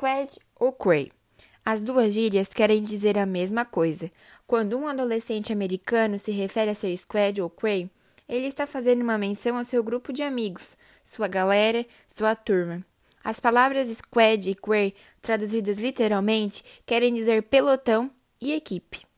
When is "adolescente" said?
4.88-5.52